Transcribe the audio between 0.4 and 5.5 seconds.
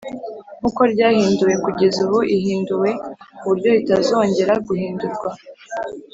nk uko ryahinduwe kugeza ubu ihinduwe ku buryo ritazongera guhindurwa